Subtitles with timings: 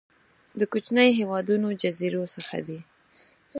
[0.71, 2.79] کوچنيو هېوادونو جزيرو څخه دي.